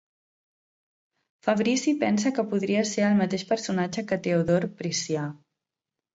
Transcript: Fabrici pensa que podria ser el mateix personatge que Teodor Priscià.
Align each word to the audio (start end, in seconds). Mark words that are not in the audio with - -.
Fabrici 1.47 1.93
pensa 2.05 2.31
que 2.39 2.45
podria 2.55 2.81
ser 2.93 3.05
el 3.11 3.21
mateix 3.21 3.45
personatge 3.53 4.07
que 4.09 4.21
Teodor 4.31 4.69
Priscià. 4.81 5.29